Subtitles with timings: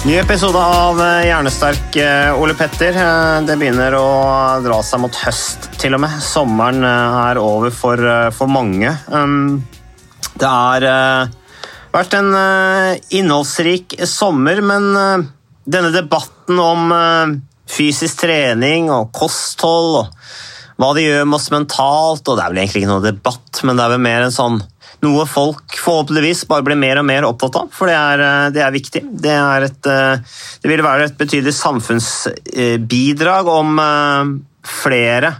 [0.00, 2.96] Ny episode av eh, Hjernesterk eh, Ole Petter.
[2.96, 4.06] Eh, Det begynner å
[4.64, 6.14] dra seg mot høst, til og med.
[6.24, 8.00] Sommeren er over for,
[8.32, 8.94] for mange.
[9.12, 9.60] Um,
[10.40, 10.86] Det har
[11.92, 12.32] vært en
[13.12, 14.88] innholdsrik sommer, men
[15.68, 16.94] denne debatten om
[17.68, 20.14] fysisk trening og kosthold og
[20.80, 23.76] hva det gjør med oss mentalt, og det er vel egentlig ikke noe debatt, men
[23.76, 24.62] det er vel mer en sånn
[25.04, 28.62] noe folk forhåpentligvis bare blir mer og mer opptatt av, for det er, eh, det
[28.64, 29.02] er viktig.
[29.10, 30.16] Det, er et, eh,
[30.62, 34.24] det vil være et betydelig samfunnsbidrag om eh,
[34.80, 35.34] flere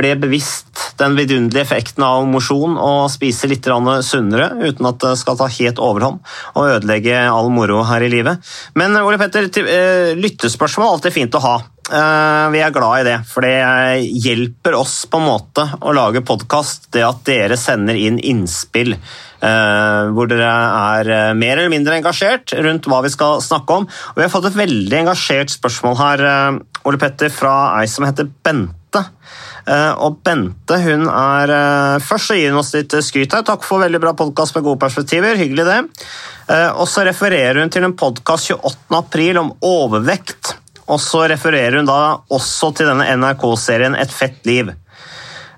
[0.00, 3.68] ble bevisst den vidunderlige effekten av mosjon og spise litt
[4.04, 6.20] sunnere, uten at det skal ta helt overhånd
[6.54, 8.40] og ødelegge all moro her i livet.
[8.74, 11.56] Men Ole Petter, eh, lyttespørsmål er alltid fint å ha.
[11.90, 16.24] Eh, Vi er glad i det, for det hjelper oss på en måte å lage
[16.24, 18.96] podkast, det at dere sender inn innspill
[19.42, 23.86] eh, hvor dere er eh, mer eller mindre engasjert rundt hva vi skal snakke om.
[23.86, 28.06] Og vi har fått et veldig engasjert spørsmål her, eh, Ole Petter, fra ei som
[28.08, 28.79] heter Bente.
[28.96, 33.44] Eh, Og Bente hun er eh, Først så gir hun oss litt skryt her.
[33.46, 35.38] Takk for veldig bra podkast med gode perspektiver.
[35.38, 36.08] Hyggelig, det.
[36.50, 40.56] Eh, Og så refererer hun til en podkast 28.4 om overvekt.
[40.90, 44.72] Og så refererer hun da også til denne NRK-serien Et fett liv.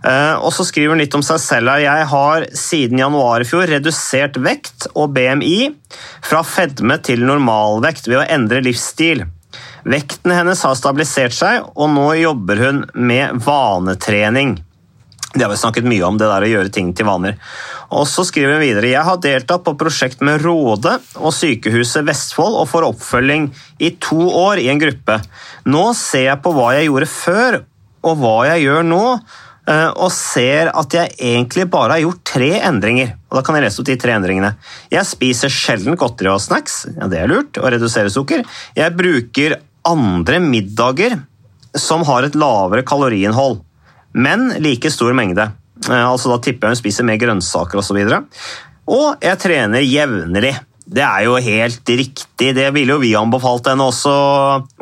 [0.04, 1.86] Eh, Og så skriver hun litt om seg selv her.
[1.86, 5.70] Jeg har siden januar i fjor redusert vekt og BMI
[6.20, 9.24] fra fedme til normalvekt ved å endre livsstil.
[9.82, 14.60] Vekten hennes har stabilisert seg, og nå jobber hun med vanetrening.
[15.32, 17.38] Det har vi snakket mye om, det der å gjøre ting til vaner.
[17.92, 22.58] Og så skriver hun videre Jeg har deltatt på prosjekt med Råde og Sykehuset Vestfold
[22.60, 23.48] og får oppfølging
[23.80, 25.18] i to år i en gruppe.
[25.64, 27.58] Nå ser jeg på hva jeg gjorde før,
[28.02, 29.02] og hva jeg gjør nå,
[29.72, 33.16] eh, og ser at jeg egentlig bare har gjort tre endringer.
[33.30, 34.54] Og da kan jeg lese opp de tre endringene.
[34.92, 38.44] Jeg spiser sjelden godteri og snacks, ja, det er lurt, og reduserer sukker.
[38.76, 41.18] Jeg bruker andre middager
[41.78, 43.62] som har et lavere kaloriinnhold
[44.12, 45.50] men like stor mengde.
[45.88, 48.02] Eh, Altså Da tipper jeg hun spiser mer grønnsaker osv.
[48.02, 48.20] Og, så
[48.92, 50.52] og jeg trener jevnlig.
[50.92, 52.48] Det er jo helt riktig.
[52.56, 54.12] Det ville jo vi anbefalt henne også,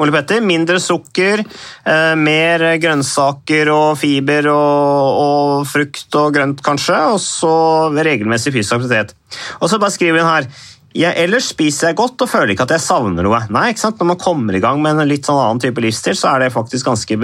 [0.01, 0.41] Ole Petter.
[0.43, 1.45] Mindre sukker,
[1.85, 6.99] eh, mer grønnsaker og fiber og, og frukt og grønt, kanskje.
[7.13, 7.53] Og så
[8.01, 9.15] regelmessig fysisk aktivitet.
[9.61, 10.49] Og så bare skriver hun her
[10.91, 13.39] jeg, ellers spiser jeg godt og føler ikke at jeg savner noe.
[13.55, 14.01] Nei, ikke sant?
[14.01, 16.53] Når man kommer i gang med en litt sånn annen type livsstil, så er det
[16.55, 17.19] faktisk ganske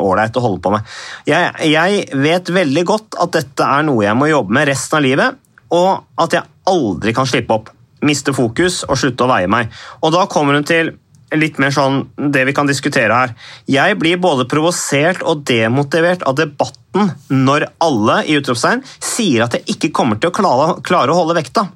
[0.00, 0.96] ålreit å holde på med.
[1.28, 5.04] Jeg, jeg vet veldig godt at dette er noe jeg må jobbe med resten av
[5.04, 5.40] livet,
[5.74, 7.70] og at jeg aldri kan slippe opp,
[8.04, 9.72] miste fokus og slutte å veie meg.
[10.00, 10.94] Og da kommer hun til
[11.34, 13.36] litt mer sånn det vi kan diskutere her.
[13.68, 19.76] Jeg blir både provosert og demotivert av debatten når alle i utropstegn sier at jeg
[19.76, 21.68] ikke kommer til å klare, klare å holde vekta.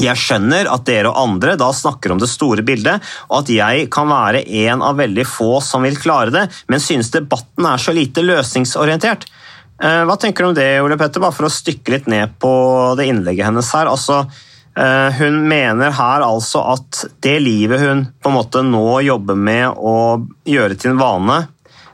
[0.00, 3.88] Jeg skjønner at dere og andre da snakker om det store bildet, og at jeg
[3.92, 7.92] kan være en av veldig få som vil klare det, men synes debatten er så
[7.94, 9.26] lite løsningsorientert.
[9.82, 12.52] Eh, Hva tenker du om det, Ole Petter, bare for å stykke litt ned på
[12.98, 13.90] det innlegget hennes her?
[13.90, 14.22] Altså,
[14.76, 19.76] eh, hun mener her altså at det livet hun på en måte nå jobber med
[19.76, 21.38] å gjøre til en vane,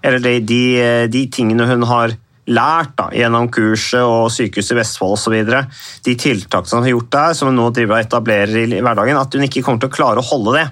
[0.06, 0.62] eller de, de,
[1.10, 2.14] de tingene hun har
[2.48, 5.36] lært da, gjennom kurset og Sykehuset i Vestfold osv.,
[6.06, 9.36] de tiltakene som har gjort der, som hun nå driver og etablerer i hverdagen, at
[9.36, 10.66] hun ikke kommer til å klare å holde det.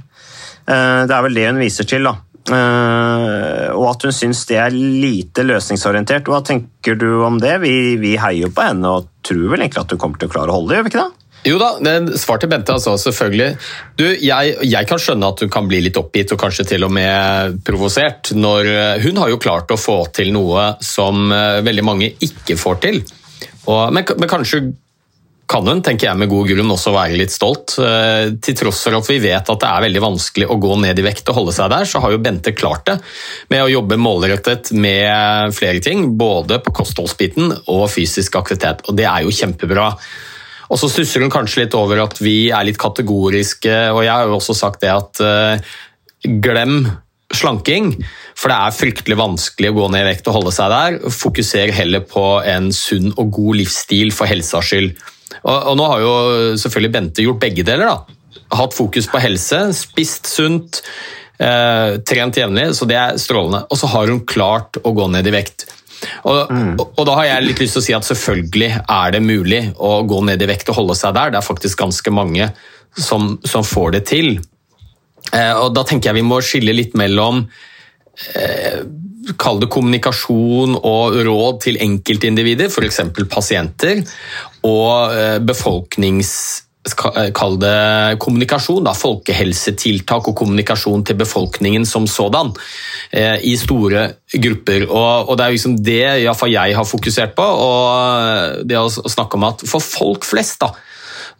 [0.66, 2.08] Eh, Det er vel det hun viser til.
[2.08, 2.16] da.
[2.46, 6.24] Eh, Og at hun syns det er lite løsningsorientert.
[6.24, 7.60] Hva tenker du om det?
[7.60, 10.32] Vi, vi heier jo på henne og tror vel egentlig at hun kommer til å
[10.32, 11.25] klare å holde det, gjør vi ikke det?
[11.46, 11.68] Jo da,
[12.18, 13.50] svar til Bente, altså, selvfølgelig.
[13.98, 16.94] Du, jeg, jeg kan skjønne at hun kan bli litt oppgitt og kanskje til og
[16.96, 18.32] med provosert.
[18.34, 22.58] når eh, Hun har jo klart å få til noe som eh, veldig mange ikke
[22.58, 23.00] får til.
[23.66, 24.64] Og, men, men kanskje
[25.46, 27.76] kan hun, tenker jeg med god grunn, også være litt stolt.
[27.78, 30.98] Eh, Til tross for at vi vet at det er veldig vanskelig å gå ned
[30.98, 32.96] i vekt og holde seg der, så har jo Bente klart det
[33.54, 38.82] med å jobbe målrettet med flere ting, både på kostholdsbiten og fysisk aktivitet.
[38.90, 39.92] Og det er jo kjempebra.
[40.70, 44.28] Og så stusser hun kanskje litt over at vi er litt kategoriske, og jeg har
[44.28, 45.74] jo også sagt det at uh,
[46.42, 46.80] glem
[47.34, 47.92] slanking,
[48.38, 50.98] for det er fryktelig vanskelig å gå ned i vekt og holde seg der.
[51.12, 54.92] Fokuser heller på en sunn og god livsstil for helsas skyld.
[55.42, 56.14] Og, og nå har jo
[56.60, 57.90] selvfølgelig Bente gjort begge deler.
[57.90, 58.42] da.
[58.56, 60.82] Hatt fokus på helse, spist sunt,
[61.42, 63.64] eh, trent jevnlig, så det er strålende.
[63.70, 65.66] Og så har hun klart å gå ned i vekt.
[66.28, 69.22] Og, og, og da har jeg litt lyst til å si at selvfølgelig er det
[69.24, 71.32] mulig å gå ned i vekt og holde seg der.
[71.32, 72.50] Det er faktisk ganske mange
[72.96, 74.36] som, som får det til.
[75.32, 77.44] Eh, og da tenker jeg vi må skille litt mellom
[78.34, 78.84] eh,
[79.42, 83.00] Kall det kommunikasjon og råd til enkeltindivider, f.eks.
[83.26, 84.04] pasienter,
[84.62, 86.30] og eh, befolknings
[86.94, 92.52] Kall det kommunikasjon, da, folkehelsetiltak og kommunikasjon til befolkningen som sådan.
[93.10, 94.86] eh, I store grupper.
[94.88, 97.42] Og, og Det er liksom det iallfall jeg har fokusert på.
[97.42, 100.70] og det å å snakke om at For folk flest da,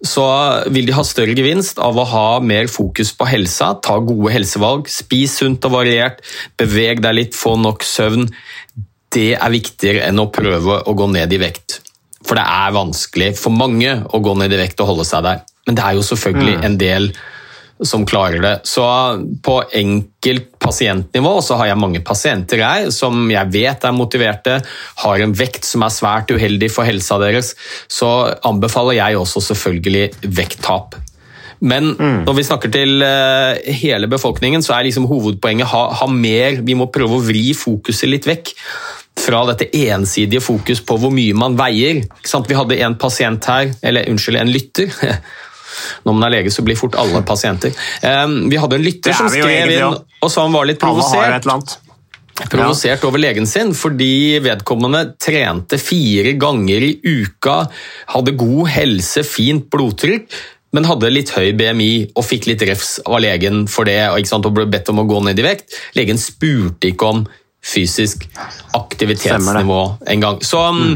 [0.05, 0.27] så
[0.69, 4.91] vil de ha større gevinst av å ha mer fokus på helsa, ta gode helsevalg,
[4.93, 6.21] spis sunt og variert,
[6.59, 8.29] beveg deg litt, få nok søvn.
[9.13, 11.81] Det er viktigere enn å prøve å gå ned i vekt.
[12.27, 15.43] For det er vanskelig for mange å gå ned i vekt og holde seg der.
[15.67, 17.11] Men det er jo selvfølgelig en del
[17.85, 18.55] som klarer det.
[18.65, 18.83] Så
[19.45, 24.61] på enkelt pasientnivå så har jeg mange pasienter jeg, som jeg vet er motiverte,
[25.03, 27.53] har en vekt som er svært uheldig for helsa deres.
[27.89, 28.09] Så
[28.49, 30.09] anbefaler jeg også selvfølgelig
[30.39, 30.97] vekttap.
[31.61, 36.61] Men når vi snakker til eh, hele befolkningen, så er liksom hovedpoenget ha, ha mer
[36.61, 38.53] Vi må prøve å vri fokuset litt vekk
[39.21, 42.03] fra dette ensidige fokus på hvor mye man veier.
[42.05, 44.93] Vi hadde en pasient her, eller unnskyld, en lytter.
[46.07, 47.75] Når man er lege, så blir fort alle pasienter.
[48.03, 51.77] Eh, Vi hadde en lytter er som skrev inn og sa han var litt provosert
[52.51, 57.63] provosert over legen sin fordi vedkommende trente fire ganger i uka,
[58.13, 60.29] hadde god helse, fint blodtrykk,
[60.77, 64.67] men hadde litt høy BMI og fikk litt refs av legen for det og ble
[64.69, 65.79] bedt om å gå ned i vekt.
[65.97, 67.25] Legen spurte ikke om
[67.67, 68.29] fysisk
[68.77, 69.81] aktivitetsnivå
[70.13, 70.39] engang.
[70.47, 70.93] Så mm.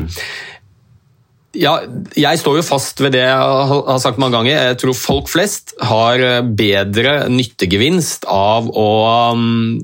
[1.59, 1.77] ja,
[2.15, 4.71] jeg står jo fast ved det jeg har sagt mange ganger.
[4.71, 8.91] Jeg tror folk flest har bedre nyttegevinst av å
[9.35, 9.81] um,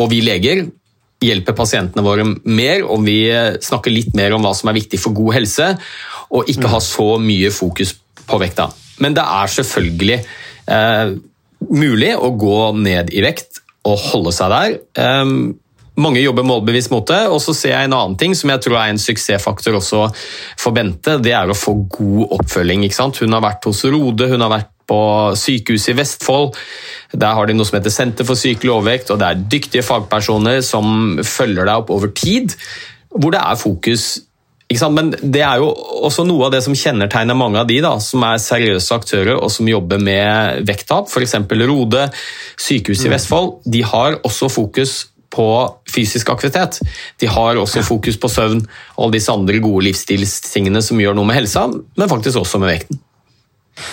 [0.00, 0.66] og vi leger
[1.20, 3.22] hjelper pasientene våre mer om vi
[3.60, 5.66] snakker litt mer om hva som er viktig for god helse,
[6.32, 7.92] og ikke har så mye fokus
[8.28, 8.70] på vekta.
[9.04, 11.12] Men det er selvfølgelig eh,
[11.68, 14.78] mulig å gå ned i vekt og holde seg der.
[15.02, 15.34] Eh,
[16.02, 18.78] mange jobber målbevisst mot det, og så ser jeg en annen ting som jeg tror
[18.80, 20.06] er en suksessfaktor også
[20.60, 21.18] for Bente.
[21.22, 22.84] Det er å få god oppfølging.
[22.86, 23.20] ikke sant?
[23.22, 25.00] Hun har vært hos Rode, hun har vært på
[25.38, 26.56] sykehuset i Vestfold.
[27.12, 30.64] Der har de noe som heter Senter for sykelig overvekt, og det er dyktige fagpersoner
[30.66, 32.56] som følger deg opp over tid,
[33.14, 34.10] hvor det er fokus.
[34.70, 35.72] Men det er jo
[36.06, 39.50] også noe av det som kjennetegner mange av de da, som er seriøse aktører og
[39.50, 41.34] som jobber med vekttap, f.eks.
[41.66, 42.04] Rode,
[42.54, 43.56] sykehuset i Vestfold.
[43.66, 45.46] De har også fokus på
[45.94, 46.80] fysisk aktivitet.
[47.22, 51.28] De har også fokus på søvn og alle disse andre gode livsstilstingene som gjør noe
[51.28, 53.00] med helsa, men faktisk også med vekten.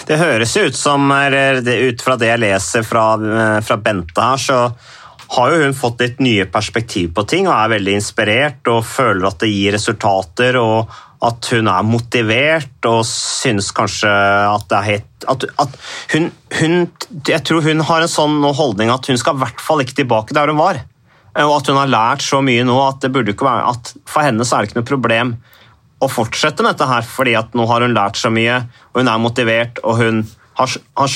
[0.08, 4.62] Det høres ut som, ut fra det jeg leser fra, eh, fra Bente her, så
[5.36, 9.28] har jo hun fått litt nye perspektiv på ting og er veldig inspirert og føler
[9.28, 10.94] at det gir resultater og
[11.28, 15.74] at hun er motivert og synes kanskje at det er helt at, at
[16.14, 16.76] hun, hun,
[17.28, 20.38] Jeg tror hun har en sånn holdning at hun skal i hvert fall ikke tilbake
[20.38, 20.80] der hun var.
[21.44, 24.25] Og at hun har lært så mye nå at det burde ikke være at for
[24.25, 25.36] henne så er det ikke noe problem
[26.01, 28.60] å fortsette med dette her, fordi at nå har hun lært så mye,
[28.94, 30.20] og hun er motivert, og hun
[30.58, 31.15] har, har,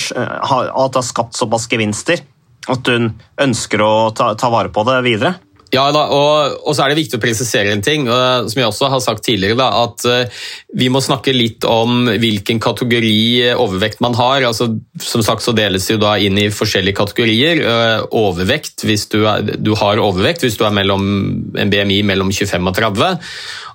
[0.50, 2.22] har, har skapt såpass gevinster
[2.70, 3.12] at hun
[3.42, 5.36] ønsker å ta, ta vare på det videre.
[5.72, 8.68] Ja, da, og, og så er det viktig å presisere en ting, og, som jeg
[8.68, 10.42] også har sagt tidligere, da, at uh,
[10.76, 14.44] vi må snakke litt om hvilken kategori overvekt man har.
[14.50, 14.68] Altså,
[15.00, 17.64] som sagt så deles det jo da inn i forskjellige kategorier.
[17.64, 21.08] Uh, overvekt hvis du, er, du har overvekt hvis du er mellom
[21.56, 23.24] en BMI mellom 25 og 30.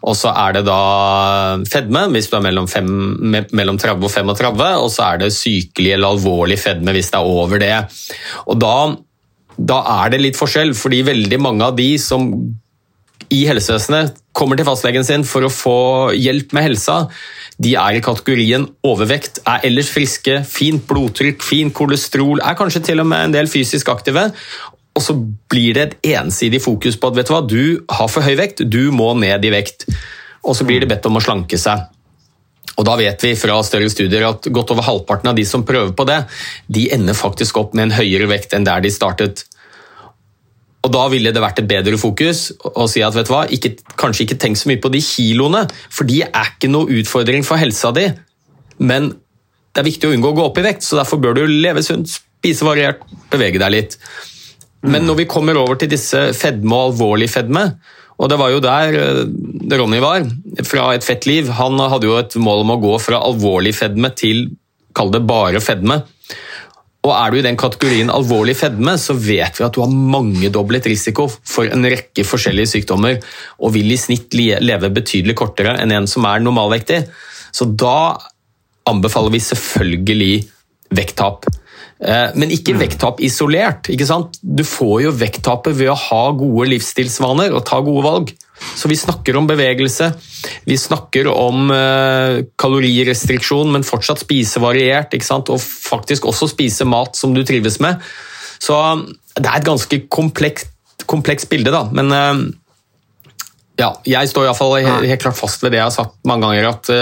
[0.06, 0.80] Og så er det da
[1.70, 2.92] fedme hvis du er mellom, fem,
[3.32, 7.22] me- mellom 30 og 35, og så er det sykelig eller alvorlig fedme hvis det
[7.22, 7.74] er over det.
[8.46, 8.76] Og da
[9.56, 12.28] da er det litt forskjell, fordi veldig mange av de som
[13.32, 15.78] i helsevesenet kommer til fastlegen sin for å få
[16.14, 17.06] hjelp med helsa,
[17.62, 23.02] de er i kategorien overvekt, er ellers friske, fint blodtrykk, fint kolesterol, er kanskje til
[23.02, 24.28] og med en del fysisk aktive.
[24.96, 25.16] Og så
[25.50, 28.64] blir det et ensidig fokus på at vet du hva, du har for høy vekt,
[28.68, 29.88] du må ned i vekt.
[30.44, 31.88] Og så blir det bedt om å slanke seg.
[32.76, 35.94] Og da vet vi fra større studier at godt over halvparten av de som prøver
[35.96, 36.22] på det,
[36.68, 39.46] de ender faktisk opp med en høyere vekt enn der de startet.
[40.86, 43.72] Og Da ville det vært et bedre fokus å si at vet du hva, ikke,
[43.98, 47.58] kanskje ikke tenk så mye på de kiloene, for de er ikke noe utfordring for
[47.58, 48.06] helsa di.
[48.78, 51.42] Men det er viktig å unngå å gå opp i vekt, så derfor bør du
[51.48, 53.98] leve sunt, spise variert, bevege deg litt.
[54.86, 57.66] Men når vi kommer over til disse fedme og alvorlig fedme,
[58.16, 59.22] og det var jo der eh,
[59.76, 60.24] Ronny var,
[60.64, 61.50] fra et fett liv.
[61.58, 64.46] Han hadde jo et mål om å gå fra alvorlig fedme til
[64.96, 66.00] kall det bare fedme.
[67.06, 70.88] Og Er du i den kategorien alvorlig fedme, så vet vi at du har mangedoblet
[70.90, 73.20] risiko for en rekke forskjellige sykdommer,
[73.62, 77.04] og vil i snitt leve betydelig kortere enn en som er normalvektig.
[77.54, 78.16] Så da
[78.90, 80.32] anbefaler vi selvfølgelig
[80.98, 81.46] vekttap.
[81.96, 83.88] Eh, men ikke vekttap isolert.
[83.88, 84.36] ikke sant?
[84.42, 88.32] Du får jo vekttapet ved å ha gode livsstilsvaner og ta gode valg.
[88.76, 90.10] Så vi snakker om bevegelse,
[90.64, 95.52] vi snakker om eh, kalorirestriksjon, men fortsatt spise variert, ikke sant?
[95.52, 98.00] og faktisk også spise mat som du trives med.
[98.60, 98.76] Så
[99.36, 100.72] det er et ganske komplekst,
[101.08, 101.84] komplekst bilde, da.
[101.96, 102.44] Men eh,
[103.80, 106.70] ja, jeg står iallfall helt, helt klart fast ved det jeg har sagt mange ganger,
[106.72, 106.92] at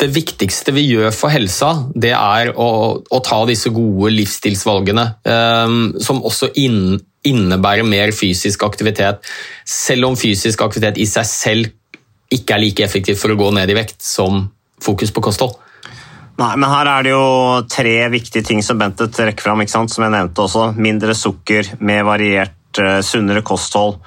[0.00, 2.68] det viktigste vi gjør for helsa, det er å,
[3.04, 9.24] å ta disse gode livsstilsvalgene, um, som også inn, innebærer mer fysisk aktivitet.
[9.68, 11.74] Selv om fysisk aktivitet i seg selv
[12.30, 14.46] ikke er like effektivt for å gå ned i vekt som
[14.80, 15.58] fokus på kosthold.
[16.40, 17.24] Nei, men Her er det jo
[17.68, 19.60] tre viktige ting som Bente trekker fram.
[19.68, 20.70] Som jeg nevnte også.
[20.80, 23.98] Mindre sukker, mer variert, uh, sunnere kosthold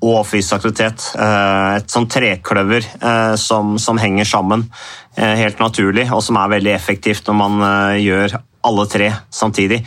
[0.00, 1.04] og fysisk aktivitet.
[1.12, 4.64] Uh, et sånn trekløver uh, som, som henger sammen.
[5.16, 8.36] Eh, helt naturlig, og som er veldig effektivt når man eh, gjør
[8.68, 9.80] alle tre samtidig.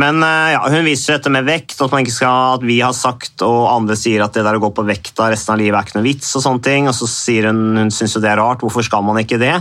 [0.00, 3.68] Men eh, ja, hun viser dette med vekt, at, skal, at vi har sagt og
[3.68, 6.08] andre sier at det der å gå på vekta resten av livet er ikke noe
[6.08, 6.32] vits.
[6.32, 9.20] Og sånne ting, og så sier hun hun syns det er rart, hvorfor skal man
[9.20, 9.54] ikke det?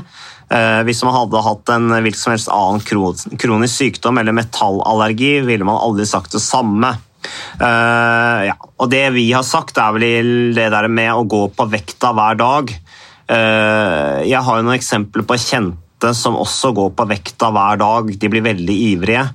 [0.87, 2.81] Hvis man hadde hatt en hvilken som helst annen
[3.37, 6.89] kronisk sykdom eller metallallergi, ville man aldri sagt det samme.
[7.59, 8.55] Uh, ja.
[8.79, 12.39] Og det vi har sagt, er vel det der med å gå på vekta hver
[12.39, 12.73] dag.
[13.29, 18.13] Uh, jeg har jo noen eksempler på kjente som også går på vekta hver dag.
[18.15, 19.27] De blir veldig ivrige.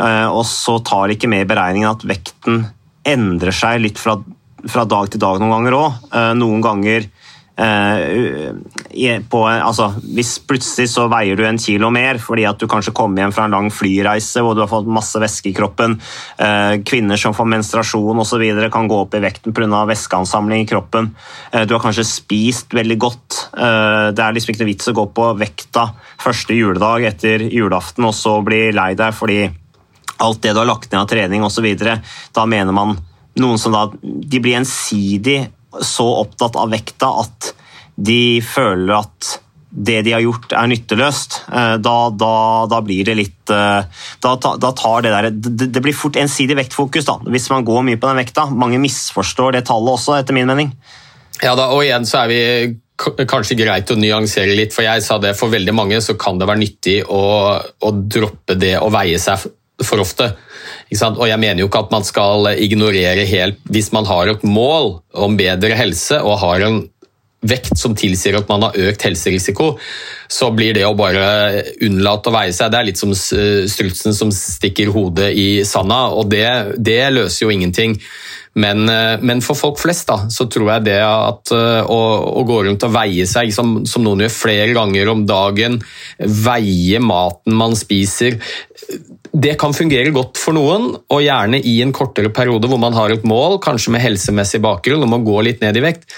[0.00, 2.66] uh, og så tar de ikke med i beregningen at vekten
[3.08, 4.18] endrer seg litt fra,
[4.66, 6.02] fra dag til dag noen ganger òg.
[6.36, 7.06] Noen ganger
[7.58, 13.24] på, altså, hvis plutselig så veier du en kilo mer fordi at du kanskje kommer
[13.24, 15.96] hjem fra en lang flyreise hvor du har fått masse væske i kroppen,
[16.38, 18.44] eh, kvinner som får menstruasjon osv.
[18.70, 19.84] kan gå opp i vekten pga.
[19.90, 21.10] væskeansamling i kroppen,
[21.52, 25.04] eh, du har kanskje spist veldig godt, det er liksom ikke noe vits å gå
[25.14, 25.88] på vekta
[26.18, 29.50] første juledag etter julaften og så bli lei deg fordi
[30.20, 31.68] alt det du har lagt ned av trening osv.
[32.34, 32.96] Da mener man
[33.38, 35.46] noen som da De blir ensidig
[35.84, 37.52] så opptatt av vekta at
[37.98, 42.32] de føler at det de har gjort, er nytteløst, eh, da, da,
[42.70, 43.84] da blir det litt eh,
[44.24, 48.00] da, da, tar det der det, blir fort ensidig vektfokus da, hvis man går mye
[48.00, 48.48] på den vekta.
[48.48, 50.72] Mange misforstår det tallet også, etter min mening.
[51.44, 52.40] Ja da, og igjen så er vi
[52.98, 56.48] kanskje greit å nyansere litt, for jeg sa det for veldig mange så kan det
[56.48, 57.22] være nyttig å,
[57.60, 59.44] å droppe det å veie seg
[59.84, 60.32] for ofte.
[60.88, 64.94] Og jeg mener jo ikke at man skal ignorere helt Hvis man har et mål
[65.12, 66.86] om bedre helse og har en
[67.46, 69.76] vekt som tilsier at man har økt helserisiko,
[70.26, 74.32] så blir det å bare unnlate å veie seg Det er litt som strutsen som
[74.34, 76.48] stikker hodet i sanda, og det,
[76.82, 77.94] det løser jo ingenting.
[78.58, 82.00] Men, eh, men, for folk flest da, så tror jeg det at eh, å,
[82.40, 85.78] å gå rundt og veie seg, som, som, noen gjør flere ganger om dagen,
[86.18, 88.40] veie maten man spiser
[89.32, 93.12] det kan fungere godt for noen, og gjerne i en kortere periode hvor man har
[93.12, 96.08] et mål, kanskje med helsemessig bakgrunn, om å gå litt ned i vekt.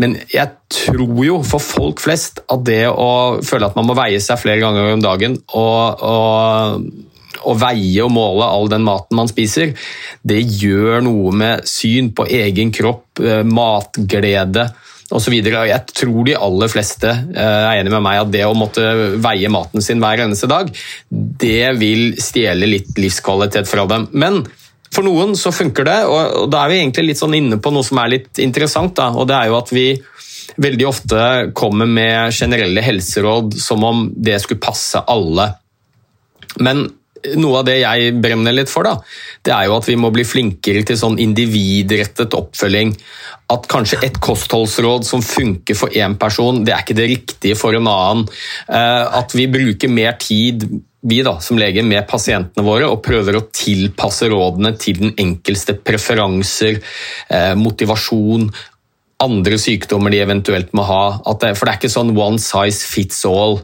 [0.00, 4.20] Men jeg tror jo for folk flest at det å føle at man må veie
[4.22, 6.84] seg flere ganger om dagen og, og,
[7.40, 9.74] og veie og måle all den maten man spiser,
[10.22, 14.70] det gjør noe med syn på egen kropp, eh, matglede
[15.14, 15.34] osv.
[15.34, 18.86] Jeg tror de aller fleste eh, er enig med meg at det å måtte
[19.22, 20.70] veie maten sin hver eneste dag,
[21.10, 24.08] det vil stjele litt livskvalitet fra dem.
[24.12, 24.42] Men
[24.90, 27.86] for noen så funker det, og da er vi egentlig litt sånn inne på noe
[27.86, 28.96] som er litt interessant.
[28.98, 29.86] Da, og det er jo at vi
[30.60, 31.26] veldig ofte
[31.56, 35.52] kommer med generelle helseråd som om det skulle passe alle.
[36.58, 36.88] Men
[37.40, 38.96] noe av det jeg brenner litt for, da,
[39.46, 42.94] det er jo at vi må bli flinkere til sånn individrettet oppfølging.
[43.50, 47.76] At kanskje et kostholdsråd som funker for én person, det er ikke det riktige for
[47.76, 48.28] en annen.
[48.68, 50.68] Eh, at vi bruker mer tid
[51.00, 55.78] vi da, som leger med pasientene våre og prøver å tilpasse rådene til den enkelte
[55.80, 56.82] preferanser,
[57.32, 58.50] eh, motivasjon,
[59.20, 61.04] andre sykdommer de eventuelt må ha.
[61.24, 63.60] For det er ikke sånn one size fits all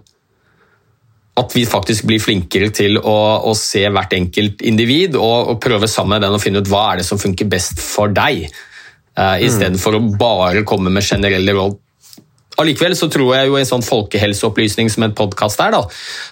[1.37, 5.89] at vi faktisk blir flinkere til å, å se hvert enkelt individ og, og, prøve
[5.91, 8.47] sammen med den å finne ut hva er det som funker best for deg,
[9.19, 9.99] uh, eh, istedenfor mm.
[9.99, 11.77] å bare komme med generelle råd.
[12.57, 15.83] Allikevel så tror jeg jo en sånn folkehelseopplysning som en podkast er, da,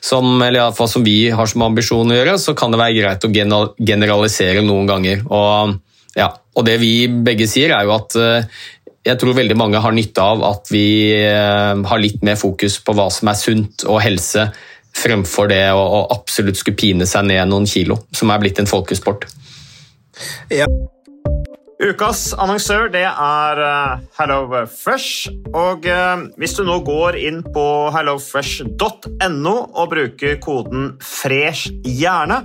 [0.01, 2.97] som, eller i fall som vi har som ambisjon å gjøre, så kan det være
[2.97, 3.33] greit å
[3.77, 5.27] generalisere noen ganger.
[5.29, 5.77] Og,
[6.17, 8.65] ja, og det vi begge sier, er jo at uh,
[9.05, 12.97] jeg tror veldig mange har nytte av at vi uh, har litt mer fokus på
[12.97, 14.49] hva som er sunt og helse
[14.95, 18.71] fremfor det å, å absolutt skulle pine seg ned noen kilo, som er blitt en
[18.71, 19.29] folkesport.
[20.53, 20.69] Ja.
[21.85, 23.61] Ukas annonsør det er
[24.15, 24.15] HelloFresh.
[24.17, 25.33] Hello Fresh.
[25.59, 32.45] Og uh, hvis du nå går inn på hellofresh.no og bruker koden 'fresh hjerne',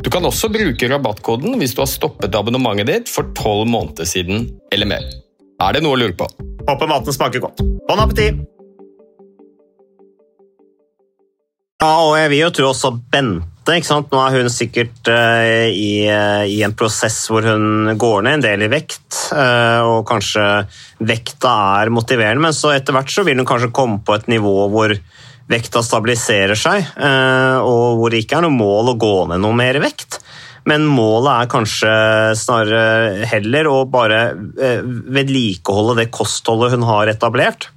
[0.00, 4.46] Du kan også bruke rabattkoden hvis du har stoppet abonnementet ditt for tolv måneder siden
[4.72, 5.04] eller mer.
[5.60, 6.28] Er det noe å lure på?
[6.64, 7.60] Håper maten smaker godt.
[7.88, 8.40] Bon appétit!
[11.80, 13.72] Ja, og jeg vil jo tro også Bente.
[13.72, 14.10] ikke sant?
[14.12, 18.44] Nå er hun sikkert uh, i, uh, i, en prosess hvor hun går ned en
[18.44, 20.44] del i vekt, uh, og kanskje
[21.00, 24.54] vekta er motiverende, men så etter hvert så vil hun kanskje komme på et nivå
[24.72, 24.96] hvor
[25.50, 29.56] vekta stabiliserer seg, eh, og hvor det ikke er noe mål å gå ned noe
[29.58, 30.20] mer vekt.
[30.68, 31.92] Men målet er kanskje
[32.36, 34.20] snarere heller å bare
[34.60, 37.70] eh, vedlikeholde det kostholdet hun har etablert.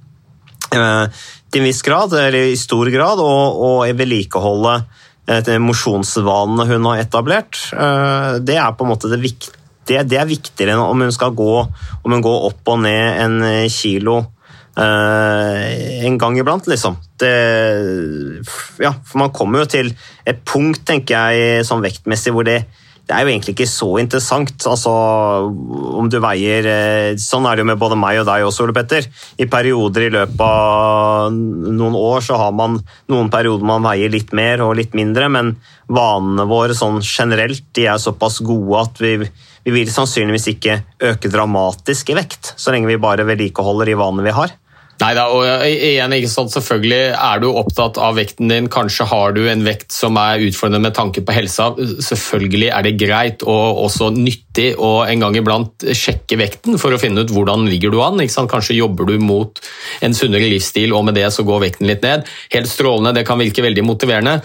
[0.70, 4.82] Eh, til en viss grad, eller i stor grad, og, og vedlikeholde
[5.64, 7.56] mosjonsvanene hun har etablert.
[8.44, 10.02] Det er på en måte det viktige.
[10.04, 11.54] det er viktigere enn om hun skal gå,
[12.04, 13.38] om hun går opp og ned en
[13.72, 14.18] kilo
[14.82, 16.96] en gang iblant, liksom.
[17.20, 17.34] Det,
[18.82, 19.92] ja, for man kommer jo til
[20.26, 22.64] et punkt, tenker jeg, sånn vektmessig, hvor det,
[23.04, 24.54] det er jo egentlig ikke så interessant.
[24.64, 24.92] Altså,
[26.00, 28.76] om du veier eh, Sånn er det jo med både meg og deg også, Ole
[28.76, 29.04] Petter.
[29.36, 32.78] I perioder i løpet av noen år så har man
[33.12, 35.54] noen perioder man veier litt mer og litt mindre, men
[35.92, 39.18] vanene våre sånn generelt de er såpass gode at vi,
[39.68, 40.80] vi vil sannsynligvis ikke
[41.12, 44.56] øke dramatisk i vekt, så lenge vi bare vedlikeholder de vanene vi har.
[45.02, 48.68] Nei da, og igjen, ikke sant, selvfølgelig er du opptatt av vekten din.
[48.72, 51.72] Kanskje har du en vekt som er utfordrende med tanke på helsa.
[51.74, 57.00] Selvfølgelig er det greit og også nyttig å en gang iblant sjekke vekten for å
[57.02, 58.22] finne ut hvordan ligger du an.
[58.22, 58.52] Ikke sant?
[58.52, 59.58] Kanskje jobber du mot
[60.04, 62.30] en sunnere livsstil, og med det så går vekten litt ned.
[62.54, 64.38] Helt strålende, det kan virke veldig motiverende,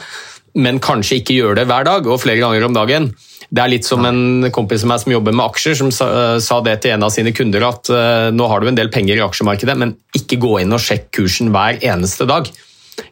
[0.58, 3.12] men kanskje ikke gjør det hver dag og flere ganger om dagen.
[3.50, 6.80] Det er litt som en kompis som, som jobber med aksjer, som sa, sa, det
[6.84, 9.78] til en av sine kunder at uh, nå har du en del penger i aksjemarkedet,
[9.80, 12.50] men ikke gå inn og sjekk kursen hver eneste dag.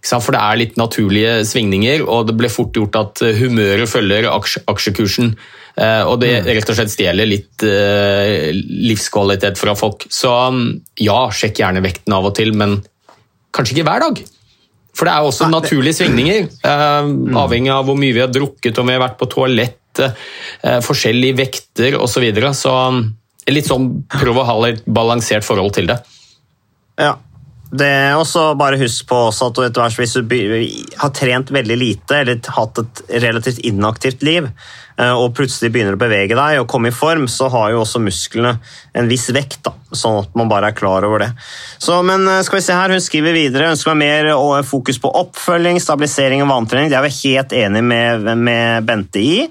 [0.04, 4.28] For det er litt naturlige svingninger, og det ble fort gjort at eh, humøret følger
[4.30, 5.34] aksje, aksjekursen.
[5.78, 6.48] Uh, og det mm.
[6.58, 10.08] rett og slett stjeler litt uh, livskvalitet fra folk.
[10.12, 10.64] Så mm,
[11.06, 12.80] ja, sjekk gjerne vekten av og til, men
[13.56, 14.24] kanskje ikke hver dag.
[14.98, 17.36] For det er også naturlige svingninger, mm.
[17.38, 21.38] avhengig av hvor mye vi har drukket, om vi har vært på toalett eh, forskjellige
[21.38, 22.18] vekter osv.
[22.18, 22.52] Så, videre.
[22.58, 23.04] så um,
[23.54, 26.02] litt sånn prøv å ha et balansert forhold til det.
[26.98, 27.14] Ja.
[27.68, 30.36] Det er også bare Husk på at hvert hvis du
[31.02, 36.02] har trent veldig lite eller hatt et relativt inaktivt liv, eh, og plutselig begynner å
[36.02, 38.56] bevege deg og komme i form, så har jo også musklene
[38.98, 39.60] en viss vekt.
[39.68, 41.30] da, Sånn at man bare er klar over det.
[41.80, 45.00] Så, men eh, skal vi se her, Hun skriver videre ønsker meg mer eh, fokus
[45.00, 46.92] på oppfølging, stabilisering og vantrening.
[46.92, 49.46] Det er jeg helt enig med, med Bente i.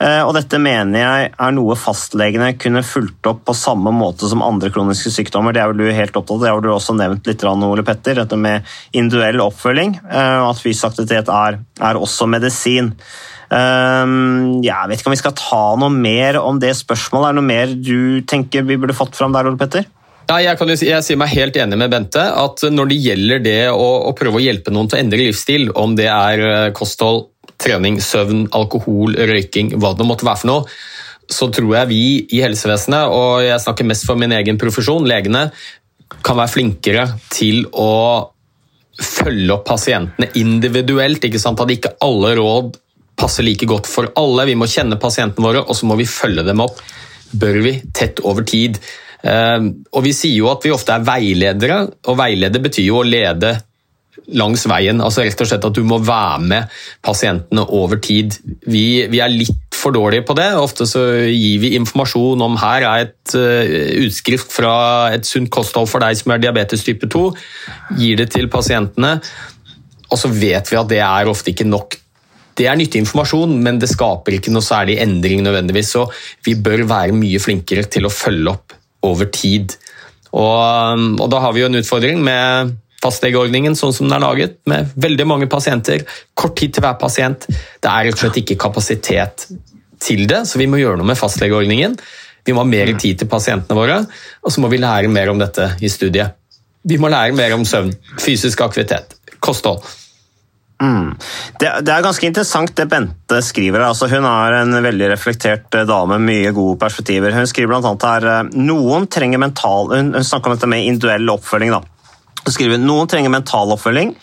[0.00, 4.44] Eh, og dette mener jeg er noe fastlegene kunne fulgt opp på samme måte som
[4.46, 5.56] andre kroniske sykdommer.
[5.56, 6.44] Det er vel du helt opptatt av.
[6.44, 8.20] Det har du også nevnt litt, Ole Petter.
[8.20, 9.98] Dette med individuell oppfølging.
[10.06, 12.94] At fysisk aktivitet er, er også medisin.
[13.50, 17.30] Um, jeg vet ikke om vi skal ta noe mer om det spørsmålet.
[17.30, 19.88] Er det noe mer du tenker vi burde fått fram der, Ole Petter?
[20.30, 22.22] Ja, jeg, kan, jeg sier meg helt enig med Bente.
[22.22, 25.72] at Når det gjelder det å, å, prøve å hjelpe noen til å endre livsstil,
[25.74, 27.26] om det er eh, kosthold,
[27.60, 30.76] trening, søvn, alkohol, røyking, hva det måtte være for noe,
[31.30, 32.02] så tror jeg vi
[32.36, 35.48] i helsevesenet, og jeg snakker mest for min egen profesjon, legene,
[36.26, 37.90] kan være flinkere til å
[39.00, 41.26] følge opp pasientene individuelt.
[41.26, 41.60] ikke sant?
[41.62, 42.78] At ikke alle råd
[43.20, 44.48] passer like godt for alle.
[44.48, 46.80] Vi må kjenne pasientene våre, og så må vi følge dem opp.
[47.30, 48.80] Bør vi tett over tid.
[49.22, 49.58] Eh,
[49.92, 53.58] og Vi sier jo at vi ofte er veiledere, og veileder betyr jo å lede
[54.36, 55.00] langs veien.
[55.00, 58.36] altså rett og slett At du må være med pasientene over tid.
[58.66, 60.50] Vi, vi er litt for dårlige på det.
[60.60, 64.74] Ofte så gir vi informasjon om her er et uh, utskrift fra
[65.14, 67.24] et sunt kosthold for deg som er diabetes type 2.
[68.00, 69.18] Gir det til pasientene.
[70.10, 71.96] Og så vet vi at det er ofte ikke nok
[72.58, 75.94] det er nyttig informasjon, men det skaper ikke noe særlig endring nødvendigvis.
[75.94, 76.06] Så
[76.46, 79.76] vi bør være mye flinkere til å følge opp over tid.
[80.30, 84.58] Og, og da har vi jo en utfordring med fastlegeordningen sånn som den er laget,
[84.68, 86.04] med veldig mange pasienter,
[86.36, 87.46] kort tid til hver pasient.
[87.48, 89.46] Det er rett og slett ikke kapasitet
[90.00, 91.96] til det, så vi må gjøre noe med fastlegeordningen.
[92.44, 94.02] Vi må ha mer tid til pasientene våre,
[94.44, 96.36] og så må vi lære mer om dette i studiet.
[96.88, 99.84] Vi må lære mer om søvn, fysisk aktivitet, kosthold.
[100.80, 101.12] Mm.
[101.60, 103.82] Det, det, er ganske interessant det Bente skriver.
[103.84, 107.36] Altså, hun er en veldig reflektert eh, dame med mye gode perspektiver.
[107.36, 111.34] Hun skriver annet her eh, noen trenger mental, hun, hun snakker om dette med individuell
[111.36, 111.76] oppfølging.
[111.76, 111.99] da.
[112.48, 114.14] Skriver, noen trenger mental oppfølging,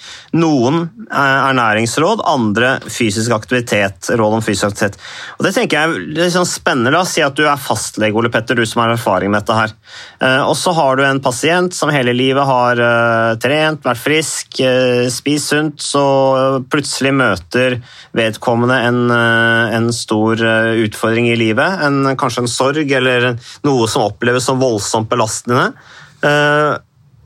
[0.42, 4.10] noen ernæringsråd, andre fysisk aktivitet.
[4.10, 4.98] råd om fysisk aktivitet.
[5.38, 6.92] Og Det tenker jeg er sånn spennende.
[6.92, 9.54] La oss si at du er fastlege, Ole Petter, du som har erfaring med dette.
[9.54, 9.72] her.
[10.20, 14.60] Eh, og så har du en pasient som hele livet har eh, trent, vært frisk,
[14.60, 17.78] eh, spist sunt, så plutselig møter
[18.18, 20.42] vedkommende en, en stor
[20.88, 21.86] utfordring i livet.
[21.86, 25.70] En, kanskje en sorg eller noe som oppleves som voldsomt belastende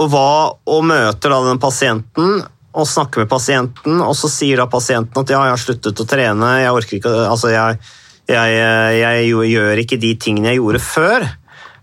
[0.01, 0.31] og, hva,
[0.73, 5.33] og møter da den pasienten og snakker med pasienten, og så sier da pasienten at
[5.33, 7.81] ja, jeg har sluttet å trene, jeg orker ikke Altså, jeg,
[8.31, 11.27] jeg, jeg, jeg gjør ikke de tingene jeg gjorde før.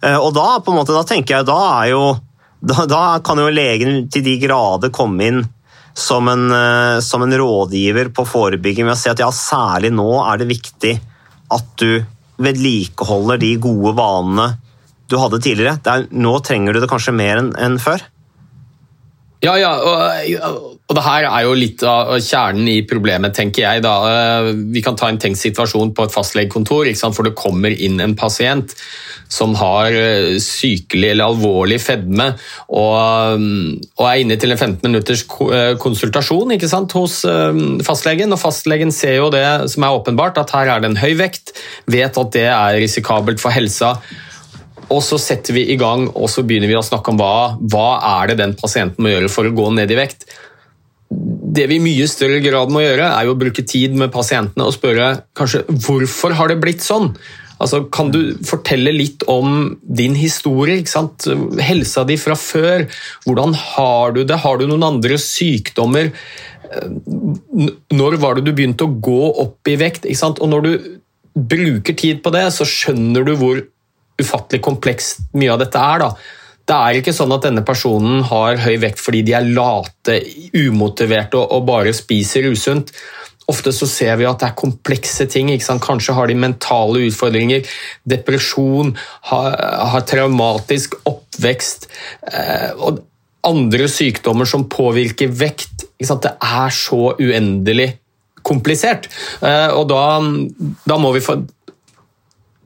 [0.00, 2.02] Eh, og da, på en måte, da tenker jeg, da er jo
[2.59, 5.42] da, da kan jo legen til de grader komme inn
[5.98, 10.09] som en, eh, som en, rådgiver på forebygging ved å si at ja, særlig nå
[10.24, 10.94] er det viktig
[11.54, 12.00] at du
[12.38, 14.48] vedlikeholder de gode vanene
[15.09, 15.79] du hadde tidligere.
[15.88, 18.05] Er, nå trenger du det kanskje mer enn en før?
[19.38, 23.85] Ja, ja, og, og det her er jo litt av kjernen i problemet, tenker jeg.
[23.85, 23.92] da.
[24.11, 28.16] Eh, vi kan ta en tenkt situasjon på et fastlegekontor, for det kommer inn en
[28.18, 28.75] pasient
[29.31, 32.33] som har eh, sykelig eller alvorlig fedme
[32.73, 33.42] og,
[34.01, 36.97] og er inne til en 15 minutters eh, konsultasjon sant?
[36.99, 37.21] hos
[37.87, 38.33] fastlegen.
[38.35, 41.55] og Fastlegen ser jo det som er åpenbart, at her er det en høy vekt,
[41.87, 44.01] vet at det er risikabelt for helsa
[44.88, 47.88] og så setter vi i gang og så begynner vi å snakke om hva, hva
[48.20, 50.29] er det den pasienten må gjøre for å gå ned i vekt.
[51.09, 54.66] Det vi i mye større grad må gjøre, er jo å bruke tid med pasientene
[54.68, 57.12] og spørre kanskje hvorfor har det blitt sånn.
[57.59, 60.85] Altså, kan du fortelle litt om din historie?
[61.64, 62.87] Helsa di fra før.
[63.27, 64.38] Hvordan har du det?
[64.44, 66.12] Har du noen andre sykdommer?
[67.98, 70.07] Når var det du begynte å gå opp i vekt?
[70.07, 70.70] Og når du
[71.38, 73.64] bruker tid på det, så skjønner du hvor
[74.18, 76.04] ufattelig komplekst mye av dette er.
[76.04, 76.11] da.
[76.68, 80.18] Det er ikke sånn at denne personen har høy vekt fordi de er late,
[80.52, 82.92] umotiverte og, bare spiser usunt.
[83.48, 85.48] Ofte så ser vi at det er komplekse ting.
[85.81, 87.64] Kanskje har de mentale utfordringer,
[88.04, 88.92] depresjon,
[89.31, 91.88] har, traumatisk oppvekst
[92.28, 93.00] eh, og
[93.48, 95.87] andre sykdommer som påvirker vekt.
[95.96, 97.94] Det er så uendelig
[98.44, 99.09] komplisert.
[99.40, 100.02] Eh, og da,
[100.85, 101.40] da må vi få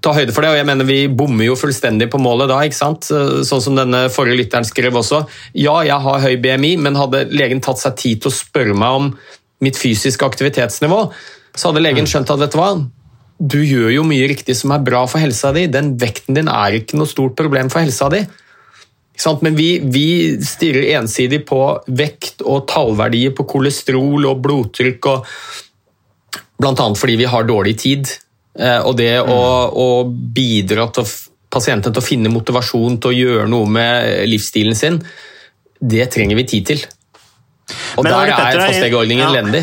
[0.02, 0.52] ta høyde for det.
[0.52, 2.60] og jeg mener Vi bommer jo fullstendig på målet da.
[2.66, 3.06] ikke sant?
[3.08, 5.24] Sånn som denne forrige lytteren skrev også.
[5.54, 8.98] Ja, jeg har høy BMI, men hadde legen tatt seg tid til å spørre meg
[8.98, 9.12] om
[9.62, 11.04] mitt fysiske aktivitetsnivå,
[11.54, 12.72] så hadde legen skjønt at vet du hva,
[13.42, 15.66] du gjør jo mye riktig som er bra for helsa di.
[15.70, 18.22] Den vekten din er ikke noe stort problem for helsa di.
[19.42, 20.06] Men vi, vi
[20.42, 21.60] stirrer ensidig på
[21.98, 25.26] vekt og tallverdier på kolesterol og blodtrykk, og
[26.62, 26.86] bl.a.
[26.98, 28.14] fordi vi har dårlig tid.
[28.58, 31.06] Eh, og det å, å bidra til
[31.52, 34.98] pasienten til å finne motivasjon til å gjøre noe med livsstilen sin,
[35.80, 36.84] det trenger vi tid til.
[37.96, 39.30] Og Men, der er fastlegeordningen ja.
[39.32, 39.62] elendig.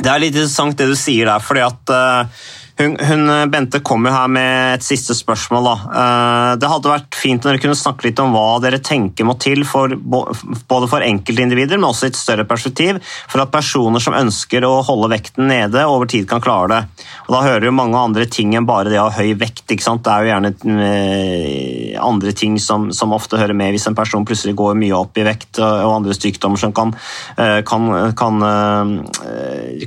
[0.00, 2.44] Det er litt interessant det du sier der, fordi at uh,
[2.80, 5.66] hun, hun, Bente kom jo her med et siste spørsmål.
[5.66, 5.74] Da.
[6.00, 9.36] Eh, det hadde vært fint om dere kunne snakke litt om hva dere tenker må
[9.40, 14.16] til, for, både for enkeltindivider, men også i et større perspektiv, for at personer som
[14.16, 17.06] ønsker å holde vekten nede, over tid kan klare det.
[17.28, 19.66] Og Da hører jo mange andre ting enn bare det å ha høy vekt.
[19.70, 20.54] Det er jo gjerne
[20.86, 25.20] eh, andre ting som, som ofte hører med hvis en person plutselig går mye opp
[25.20, 26.94] i vekt, og andre sykdommer som kan,
[27.36, 28.42] eh, kan, kan,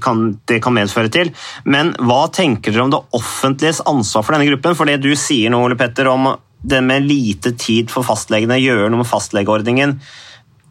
[0.04, 1.34] kan det kan medføre til.
[1.66, 4.78] Men hva tenker dere om det offentliges ansvar for denne gruppen.
[4.78, 8.92] For det du sier nå, Ole Petter, om det med lite tid for fastlegene, gjøre
[8.92, 9.98] noe med fastlegeordningen.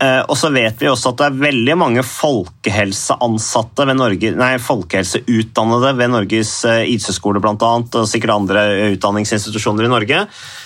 [0.03, 4.55] Eh, og så vet vi også at det er veldig mange folkehelseansatte ved Norge, nei,
[4.63, 8.65] folkehelseutdannede ved Norges IT-skole bl.a., og sikkert andre
[8.97, 10.25] utdanningsinstitusjoner i Norge,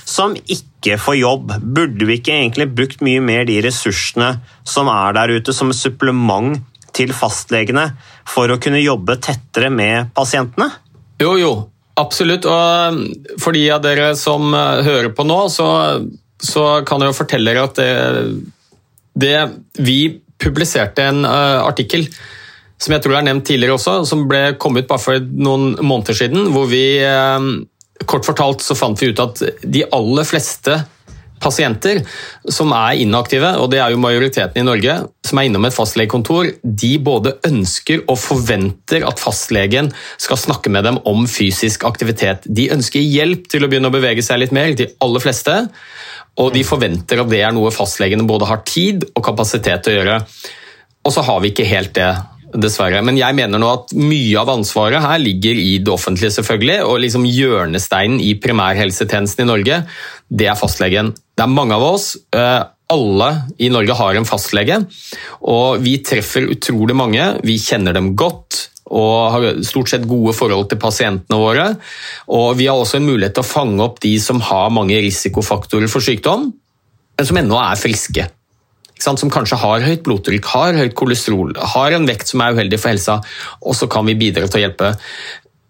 [0.09, 1.53] som ikke får jobb.
[1.61, 6.63] Burde vi ikke egentlig brukt mye mer de ressursene som er der ute, som supplement
[6.97, 7.91] til fastlegene,
[8.27, 10.71] for å kunne jobbe tettere med pasientene?
[11.23, 11.53] Jo, jo,
[12.01, 12.47] absolutt.
[12.49, 15.69] Og for de av dere som uh, hører på nå, så,
[16.43, 17.91] så kan jeg jo fortelle dere at det,
[19.17, 19.37] det,
[19.81, 20.01] Vi
[20.37, 22.09] publiserte en uh, artikkel
[22.77, 26.51] som jeg tror er nevnt tidligere også, som ble kommet bare for noen måneder siden,
[26.53, 27.65] hvor vi um,
[28.05, 30.75] Kort fortalt så fant vi ut at de aller fleste
[31.43, 32.01] pasienter
[32.53, 34.97] som er inaktive, og det er jo majoriteten i Norge,
[35.27, 39.91] som er innom et fastlegekontor, de både ønsker og forventer at fastlegen
[40.23, 42.47] skal snakke med dem om fysisk aktivitet.
[42.47, 45.59] De ønsker hjelp til å begynne å bevege seg litt mer, de aller fleste.
[46.37, 50.01] Og de forventer at det er noe fastlegene både har tid og kapasitet til å
[50.01, 50.17] gjøre.
[51.07, 52.11] Og så har vi ikke helt det
[52.61, 53.03] dessverre.
[53.05, 56.79] Men jeg mener nå at mye av ansvaret her ligger i det offentlige, selvfølgelig.
[56.87, 59.83] Og liksom hjørnesteinen i primærhelsetjenesten i Norge,
[60.29, 61.13] det er fastlegen.
[61.37, 62.15] Det er mange av oss.
[62.35, 64.79] Eh, alle i Norge har en fastlege,
[65.43, 67.25] og vi treffer utrolig mange.
[67.43, 71.67] Vi kjenner dem godt og har stort sett gode forhold til pasientene våre.
[72.31, 75.91] Og vi har også en mulighet til å fange opp de som har mange risikofaktorer
[75.91, 76.53] for sykdom,
[77.17, 78.29] men som ennå er friske
[78.99, 82.95] som kanskje har høyt blodtrykk, har høyt kolesterol, har en vekt som er uheldig for
[82.95, 83.19] helsa,
[83.61, 84.95] og så kan vi bidra til å hjelpe.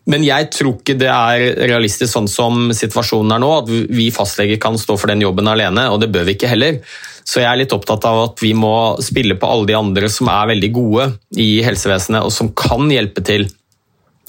[0.06, 4.60] Men jeg tror ikke det er realistisk sånn som situasjonen er nå, at vi fastleger
[4.62, 6.78] kan stå for den jobben alene, og det bør vi ikke heller.
[7.26, 10.30] Så jeg er litt opptatt av at vi må spille på alle de andre som
[10.30, 11.08] er veldig gode
[11.42, 13.48] i helsevesenet, og som kan hjelpe til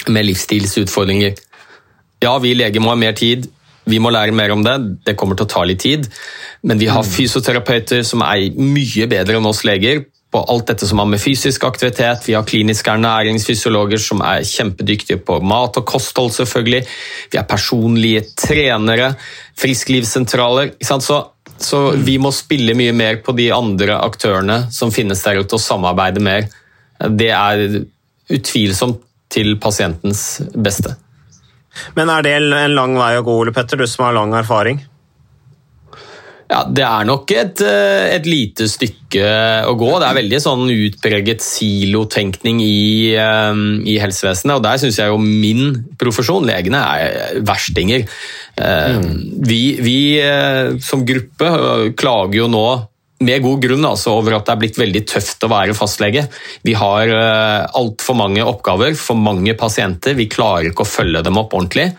[0.09, 1.37] med livsstilsutfordringer.
[2.25, 3.45] Ja, vi leger må ha mer tid,
[3.87, 4.75] vi må lære mer om det,
[5.07, 6.07] det kommer til å ta litt tid.
[6.67, 7.09] Men vi har mm.
[7.13, 11.63] fysioterapeuter som er mye bedre enn oss leger på alt dette som har med fysisk
[11.63, 12.25] aktivitet.
[12.27, 16.83] Vi har kliniske ernæringsfysiologer som er kjempedyktige på mat og kosthold, selvfølgelig.
[17.31, 19.13] Vi har personlige trenere,
[19.57, 20.75] frisklivssentraler.
[20.83, 21.23] Så
[21.59, 25.61] Så vi må spille mye mer på de andre aktørene som finnes der ute, og
[25.61, 26.45] samarbeide mer.
[27.09, 27.83] Det er
[28.29, 30.95] utvilsomt til pasientens beste.
[31.97, 34.83] Men er det en lang vei å gå, Ole Petter, du som har lang erfaring?
[36.47, 39.89] Ja, Det er nok et, eh, et, lite stykke å gå.
[39.99, 44.55] Det er veldig sånn utpreget silotenkning i, um, i helsevesenet.
[44.55, 48.07] og Der syns jeg jo min profesjon, legene, er verstinger.
[48.57, 49.43] Mm.
[49.45, 52.87] Vi, vi som gruppe klager jo nå
[53.19, 56.27] med god grunn altså, over at det er blitt veldig tøft å være fastlege.
[56.65, 60.17] Vi har uh, altfor mange oppgaver, for mange pasienter.
[60.17, 61.89] Vi klarer ikke å følge dem opp ordentlig.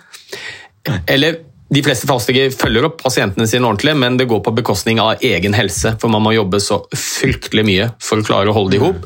[1.10, 5.24] Eller de fleste fastleger følger opp pasientene sine ordentlig, men det går på bekostning av
[5.24, 5.96] egen helse.
[6.00, 9.04] For man må jobbe så fryktelig mye for å klare å holde det i hop.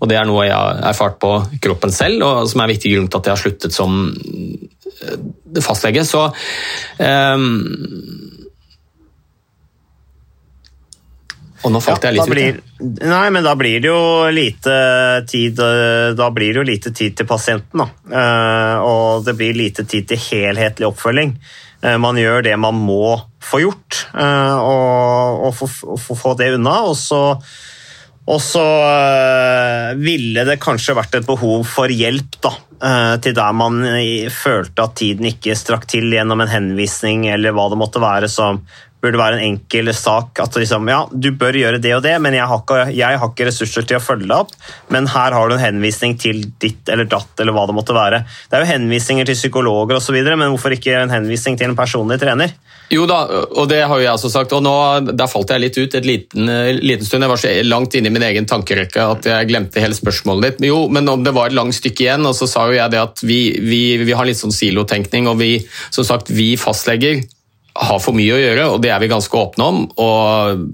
[0.00, 2.94] Og det er noe jeg har erfart på kroppen selv, og som er en viktig
[2.96, 6.08] grunn til at jeg har sluttet som eh, fastlege.
[6.08, 6.24] Så
[7.04, 8.39] um
[11.60, 13.00] og nå falt ja, jeg litt blir, ut.
[13.04, 14.76] Nei, men da blir det jo lite
[15.28, 17.88] tid eh, Da blir det jo lite tid til pasienten, da.
[18.10, 21.34] Uh, og det blir lite tid til helhetlig oppfølging.
[21.84, 26.74] Uh, man gjør det man må få gjort, og, og, få, få det unna.
[26.86, 27.20] Og så,
[28.30, 28.64] og så
[29.98, 32.52] ville det kanskje vært et behov for hjelp, da.
[33.20, 33.82] Til der man
[34.32, 38.62] følte at tiden ikke strakk til gjennom en henvisning eller hva det måtte være som
[39.02, 40.38] burde være en enkel sak.
[40.42, 43.32] At liksom, ja, du bør gjøre det og det, men jeg har, ikke, jeg har
[43.32, 44.54] ikke ressurser til å følge det opp.
[44.92, 48.22] Men her har du en henvisning til ditt eller datt, eller hva det måtte være.
[48.48, 52.20] Det er jo henvisninger til psykologer osv., men hvorfor ikke en henvisning til en personlig
[52.22, 52.54] trener?
[52.90, 53.20] Jo da,
[53.54, 54.52] og det har jo jeg også sagt.
[54.56, 54.74] og nå,
[55.14, 56.50] Der falt jeg litt ut et liten,
[56.82, 57.22] liten stund.
[57.22, 60.64] Jeg var så langt inne i min egen tankerekke at jeg glemte hele spørsmålet ditt.
[60.72, 63.02] Jo, men om det var et langt stykke igjen, og så sa jo jeg det
[63.02, 65.52] at vi, vi, vi har litt sånn silotenkning, og vi,
[65.94, 67.22] som sagt, vi fastlegger
[67.80, 69.82] har for mye å gjøre, og det er vi ganske åpne om.
[70.00, 70.70] og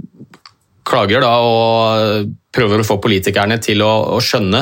[0.87, 4.61] klager da og prøver å få politikerne til å, å skjønne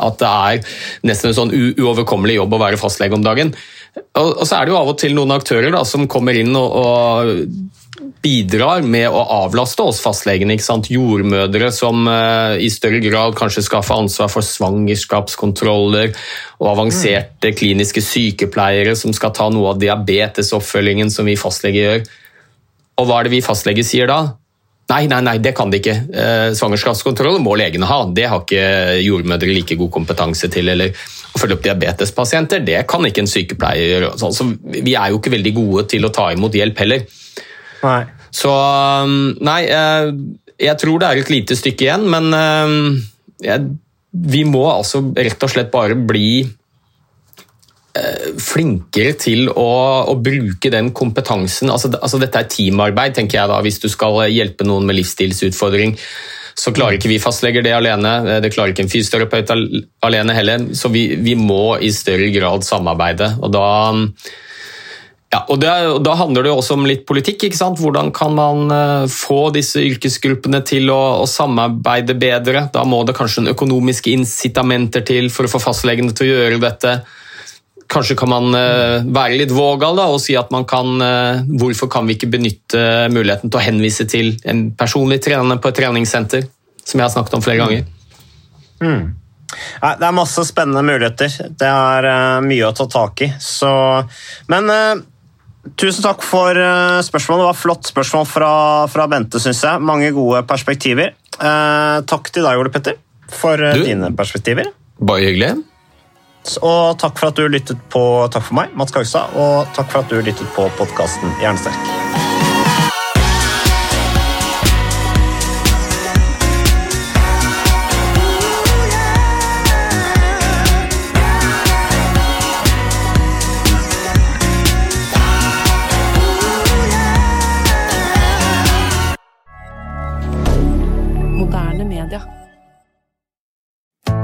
[0.00, 0.76] at det er
[1.08, 3.52] nesten en sånn uoverkommelig jobb å være fastlege om dagen.
[3.94, 6.54] Og, og, så er det jo av og til noen aktører da, som kommer inn
[6.58, 7.83] og, og
[8.24, 10.56] bidrar med å avlaste oss fastlegene.
[10.56, 10.90] ikke sant?
[10.92, 16.14] Jordmødre som uh, i større grad kanskje skal få ansvar for svangerskapskontroller,
[16.62, 17.58] og avanserte mm.
[17.60, 22.08] kliniske sykepleiere som skal ta noe av diabetesoppfølgingen som vi fastleger gjør.
[23.02, 24.22] Og hva er det vi fastleger sier da?
[24.84, 25.94] Nei, nei, nei, det kan de ikke.
[26.12, 28.02] Eh, svangerskapskontroll må legene ha.
[28.04, 30.68] Det har ikke jordmødre like god kompetanse til.
[30.74, 34.10] Eller å følge opp diabetespasienter, det kan ikke en sykepleier gjøre.
[34.20, 37.06] Så vi er jo ikke veldig gode til å ta imot hjelp heller.
[37.84, 38.02] Nei.
[38.34, 40.10] Så um, Nei, eh,
[40.64, 42.98] jeg tror det er et lite stykke igjen, men um,
[43.42, 43.72] jeg,
[44.14, 46.28] vi må altså rett og slett bare bli
[47.98, 49.72] eh, flinkere til å,
[50.10, 51.72] å, bruke den kompetansen.
[51.74, 55.96] Altså, altså, dette er teamarbeid, tenker jeg da, hvis du skal hjelpe noen med livsstilsutfordring.
[56.54, 59.50] Så klarer ikke vi fastleger det alene, eh, det klarer ikke en fysioterapeut
[60.06, 60.70] alene heller.
[60.78, 63.34] Så vi, vi må i større grad samarbeide.
[63.42, 63.68] og da
[65.34, 65.70] ja, og, det,
[66.06, 67.48] Da handler det jo også om litt politikk.
[67.48, 67.80] ikke sant?
[67.82, 72.68] Hvordan kan man uh, få disse yrkesgruppene til å, å, samarbeide bedre?
[72.74, 76.92] Da må det kanskje økonomiske incitamenter til for å få fastlegene til å gjøre dette.
[77.90, 81.90] Kanskje kan man uh, være litt vågal da, og si at man kan uh, Hvorfor
[81.92, 86.46] kan vi ikke benytte muligheten til å henvise til en personlig trener på et treningssenter?
[86.84, 87.86] Som jeg har snakket om flere ganger.
[88.84, 89.02] Mm.
[89.80, 91.32] Det er masse spennende muligheter.
[91.58, 92.08] Det er
[92.44, 93.28] mye å ta tak i.
[93.40, 93.70] Så,
[94.52, 94.68] men
[95.72, 97.42] Tusen takk for eh, spørsmålet.
[97.42, 98.50] Det var flott spørsmål fra,
[98.92, 99.80] fra Bente, syns jeg.
[99.80, 101.14] Mange gode perspektiver.
[101.34, 102.98] Eh, takk til deg, Ole Petter,
[103.32, 104.68] for eh, du, dine perspektiver.
[105.00, 105.54] Bare hyggelig.
[106.60, 110.04] Og takk for at du lyttet på Takk for meg, Mats Kagstad, og takk for
[110.04, 112.23] at du lyttet på podkasten Jernsterk.